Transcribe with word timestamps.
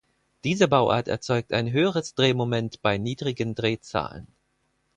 Diese 0.43 0.67
Bauart 0.67 1.07
erzeugt 1.07 1.53
ein 1.53 1.71
höheres 1.71 2.15
Drehmoment 2.15 2.81
bei 2.81 2.97
niedrigen 2.97 3.53
Drehzahlen. 3.53 4.25